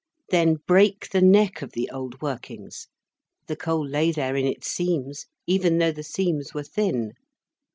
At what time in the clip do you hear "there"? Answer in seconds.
4.11-4.35